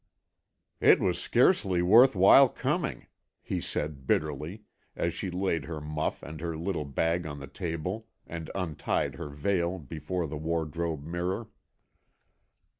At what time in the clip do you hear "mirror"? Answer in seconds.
11.05-11.49